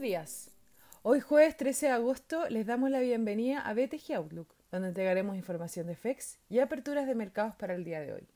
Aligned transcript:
Días. 0.00 0.52
Hoy 1.02 1.18
jueves 1.18 1.56
13 1.56 1.86
de 1.86 1.92
agosto 1.92 2.48
les 2.50 2.66
damos 2.66 2.88
la 2.88 3.00
bienvenida 3.00 3.60
a 3.60 3.74
BTG 3.74 4.14
Outlook, 4.14 4.48
donde 4.70 4.88
entregaremos 4.88 5.36
información 5.36 5.88
de 5.88 5.96
FEX 5.96 6.38
y 6.48 6.60
aperturas 6.60 7.08
de 7.08 7.16
mercados 7.16 7.56
para 7.56 7.74
el 7.74 7.84
día 7.84 8.00
de 8.00 8.12
hoy. 8.12 8.28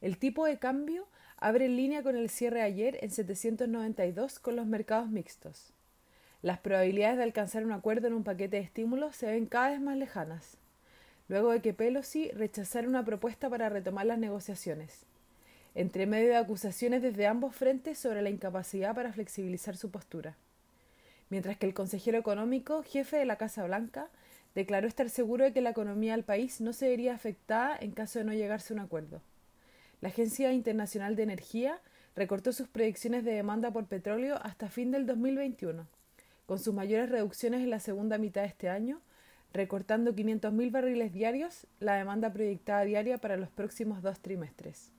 El 0.00 0.16
tipo 0.16 0.46
de 0.46 0.58
cambio 0.58 1.06
abre 1.36 1.66
en 1.66 1.76
línea 1.76 2.02
con 2.02 2.16
el 2.16 2.30
cierre 2.30 2.62
ayer 2.62 2.98
en 3.02 3.10
792 3.10 4.38
con 4.38 4.56
los 4.56 4.66
mercados 4.66 5.10
mixtos. 5.10 5.74
Las 6.40 6.58
probabilidades 6.60 7.18
de 7.18 7.24
alcanzar 7.24 7.66
un 7.66 7.72
acuerdo 7.72 8.06
en 8.06 8.14
un 8.14 8.24
paquete 8.24 8.56
de 8.56 8.62
estímulos 8.62 9.14
se 9.14 9.26
ven 9.26 9.44
cada 9.44 9.70
vez 9.70 9.80
más 9.80 9.98
lejanas, 9.98 10.56
luego 11.28 11.50
de 11.50 11.60
que 11.60 11.74
Pelosi 11.74 12.30
rechazara 12.30 12.88
una 12.88 13.04
propuesta 13.04 13.50
para 13.50 13.68
retomar 13.68 14.06
las 14.06 14.18
negociaciones 14.18 15.04
entre 15.74 16.06
medio 16.06 16.28
de 16.28 16.36
acusaciones 16.36 17.02
desde 17.02 17.26
ambos 17.26 17.54
frentes 17.54 17.98
sobre 17.98 18.22
la 18.22 18.30
incapacidad 18.30 18.94
para 18.94 19.12
flexibilizar 19.12 19.76
su 19.76 19.90
postura. 19.90 20.36
Mientras 21.32 21.56
que 21.56 21.64
el 21.64 21.72
consejero 21.72 22.18
económico, 22.18 22.82
jefe 22.82 23.16
de 23.16 23.24
la 23.24 23.36
Casa 23.36 23.64
Blanca, 23.64 24.10
declaró 24.54 24.86
estar 24.86 25.08
seguro 25.08 25.44
de 25.44 25.54
que 25.54 25.62
la 25.62 25.70
economía 25.70 26.12
del 26.12 26.24
país 26.24 26.60
no 26.60 26.74
se 26.74 26.90
vería 26.90 27.14
afectada 27.14 27.74
en 27.80 27.92
caso 27.92 28.18
de 28.18 28.26
no 28.26 28.34
llegarse 28.34 28.74
a 28.74 28.76
un 28.76 28.80
acuerdo. 28.80 29.22
La 30.02 30.10
Agencia 30.10 30.52
Internacional 30.52 31.16
de 31.16 31.22
Energía 31.22 31.80
recortó 32.14 32.52
sus 32.52 32.68
predicciones 32.68 33.24
de 33.24 33.32
demanda 33.32 33.70
por 33.70 33.86
petróleo 33.86 34.40
hasta 34.42 34.68
fin 34.68 34.90
del 34.90 35.06
2021, 35.06 35.86
con 36.44 36.58
sus 36.58 36.74
mayores 36.74 37.08
reducciones 37.08 37.62
en 37.62 37.70
la 37.70 37.80
segunda 37.80 38.18
mitad 38.18 38.42
de 38.42 38.48
este 38.48 38.68
año, 38.68 39.00
recortando 39.54 40.14
500.000 40.14 40.70
barriles 40.70 41.14
diarios 41.14 41.66
la 41.80 41.94
demanda 41.94 42.30
proyectada 42.30 42.84
diaria 42.84 43.16
para 43.16 43.38
los 43.38 43.48
próximos 43.48 44.02
dos 44.02 44.20
trimestres. 44.20 44.90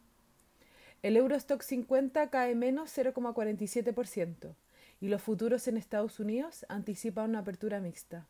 El 1.04 1.16
Eurostock 1.16 1.62
50 1.62 2.32
cae 2.32 2.56
menos 2.56 2.90
0,47% 2.98 4.56
y 5.04 5.10
los 5.10 5.22
futuros 5.22 5.68
en 5.68 5.76
Estados 5.76 6.22
Unidos 6.22 6.66
anticipan 6.70 7.32
una 7.32 7.40
apertura 7.40 7.82
mixta. 7.82 8.26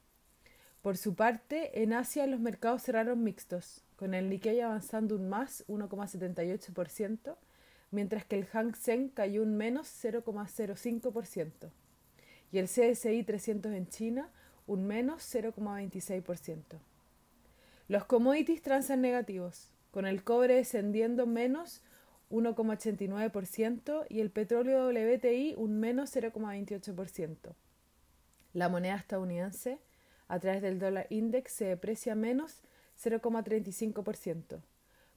Por 0.81 0.97
su 0.97 1.13
parte, 1.13 1.83
en 1.83 1.93
Asia 1.93 2.25
los 2.25 2.39
mercados 2.39 2.81
cerraron 2.81 3.23
mixtos, 3.23 3.83
con 3.95 4.16
el 4.16 4.27
Nikkei 4.27 4.59
avanzando 4.59 5.13
un 5.13 5.29
más 5.29 5.63
1,78%, 5.67 7.35
mientras 7.91 8.25
que 8.25 8.38
el 8.38 8.47
Hang 8.47 8.73
Seng 8.75 9.09
cayó 9.09 9.44
un 9.44 9.55
menos 9.55 9.88
0,05% 10.03 11.69
y 12.51 12.57
el 12.57 12.66
CSI 12.66 13.23
300 13.23 13.71
en 13.71 13.88
China 13.88 14.31
un 14.66 14.88
menos 14.88 15.21
0,26%. 15.31 16.79
Los 17.88 18.05
commodities 18.05 18.63
transan 18.63 19.01
negativos, 19.01 19.69
con 19.91 20.07
el 20.07 20.23
cobre 20.23 20.55
descendiendo 20.55 21.27
menos 21.27 21.83
1,89% 22.33 24.07
y 24.09 24.19
el 24.19 24.31
petróleo 24.31 24.87
WTI 24.87 25.53
un 25.55 25.79
menos 25.79 26.15
0,28%. 26.15 27.53
La 28.53 28.69
moneda 28.69 28.95
estadounidense 28.95 29.79
a 30.27 30.39
través 30.39 30.63
del 30.63 30.79
dólar 30.79 31.05
index 31.09 31.51
se 31.51 31.65
deprecia 31.65 32.15
menos 32.15 32.63
0,35%. 33.01 34.61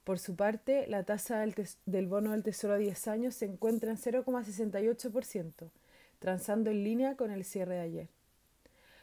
Por 0.04 0.18
su 0.18 0.36
parte, 0.36 0.86
la 0.88 1.04
tasa 1.04 1.44
del, 1.86 2.06
bono 2.06 2.32
del 2.32 2.42
Tesoro 2.42 2.74
a 2.74 2.78
10 2.78 3.08
años 3.08 3.34
se 3.34 3.46
encuentra 3.46 3.90
en 3.90 3.96
0,68%, 3.96 5.70
transando 6.18 6.70
en 6.70 6.84
línea 6.84 7.16
con 7.16 7.30
el 7.30 7.44
cierre 7.44 7.76
de 7.76 7.80
ayer. 7.80 8.08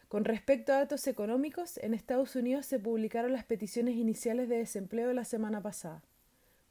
Con 0.08 0.24
respecto 0.24 0.72
a 0.72 0.78
datos 0.78 1.08
económicos, 1.08 1.78
en 1.80 1.96
Estados 1.96 2.36
Unidos 2.36 2.68
se 2.68 2.80
publicaron 2.80 3.34
las 3.34 3.44
peticiones 3.44 3.96
iniciales 3.96 4.48
de 4.48 4.58
desempleo 4.58 5.12
la 5.14 5.26
semana 5.26 5.62
pasada 5.62 6.04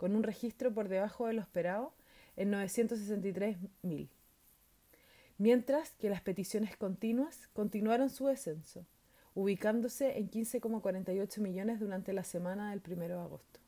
con 0.02 0.16
un 0.16 0.24
registro 0.24 0.74
por 0.74 0.88
debajo 0.88 1.28
de 1.28 1.32
lo 1.32 1.40
esperado 1.40 1.92
en 2.34 2.50
963.000, 2.50 4.08
mientras 5.38 5.92
que 5.92 6.10
las 6.10 6.22
peticiones 6.22 6.76
continuas 6.76 7.48
continuaron 7.52 8.10
su 8.10 8.26
descenso, 8.26 8.84
ubicándose 9.36 10.18
en 10.18 10.28
15,48 10.28 11.38
millones 11.38 11.78
durante 11.78 12.12
la 12.12 12.24
semana 12.24 12.70
del 12.70 12.82
1 12.84 12.96
de 13.06 13.12
agosto. 13.12 13.60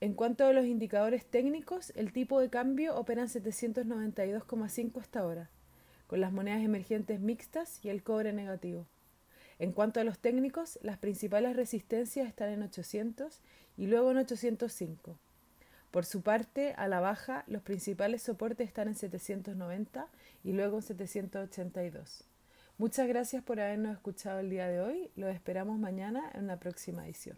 En 0.00 0.14
cuanto 0.14 0.44
a 0.44 0.52
los 0.52 0.66
indicadores 0.66 1.24
técnicos, 1.24 1.92
el 1.94 2.12
tipo 2.12 2.40
de 2.40 2.50
cambio 2.50 2.96
opera 2.96 3.22
en 3.22 3.28
792,5 3.28 5.00
hasta 5.00 5.20
ahora, 5.20 5.50
con 6.08 6.20
las 6.20 6.32
monedas 6.32 6.62
emergentes 6.62 7.20
mixtas 7.20 7.78
y 7.84 7.90
el 7.90 8.02
cobre 8.02 8.32
negativo. 8.32 8.88
En 9.60 9.72
cuanto 9.72 10.00
a 10.00 10.04
los 10.04 10.18
técnicos, 10.18 10.78
las 10.80 10.96
principales 10.96 11.54
resistencias 11.54 12.26
están 12.26 12.48
en 12.48 12.62
800 12.62 13.42
y 13.76 13.88
luego 13.88 14.10
en 14.10 14.16
805. 14.16 15.18
Por 15.90 16.06
su 16.06 16.22
parte, 16.22 16.72
a 16.78 16.88
la 16.88 17.00
baja, 17.00 17.44
los 17.46 17.60
principales 17.60 18.22
soportes 18.22 18.66
están 18.66 18.88
en 18.88 18.94
790 18.94 20.06
y 20.44 20.52
luego 20.52 20.78
en 20.78 20.82
782. 20.82 22.24
Muchas 22.78 23.06
gracias 23.06 23.42
por 23.42 23.60
habernos 23.60 23.92
escuchado 23.92 24.40
el 24.40 24.48
día 24.48 24.66
de 24.66 24.80
hoy. 24.80 25.10
Los 25.14 25.34
esperamos 25.34 25.78
mañana 25.78 26.30
en 26.32 26.44
una 26.44 26.58
próxima 26.58 27.04
edición. 27.04 27.36